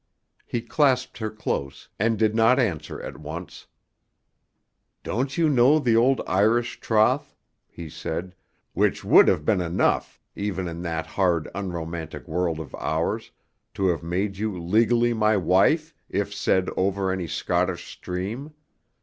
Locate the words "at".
3.03-3.17